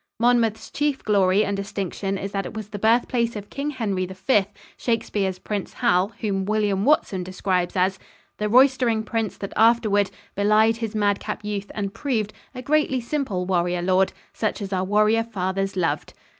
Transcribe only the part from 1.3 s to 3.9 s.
and distinction is that it was the birthplace of King